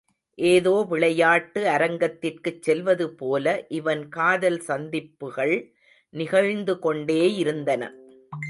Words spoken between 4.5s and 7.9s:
சந்திப்புகள் நிகழ்ந்து கொண்டே இருந்தன.